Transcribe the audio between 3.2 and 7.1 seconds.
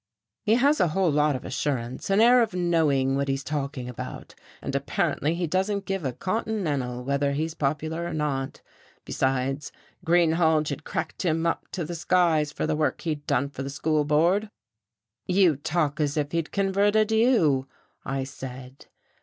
he's talking about, and apparently he doesn't give a continental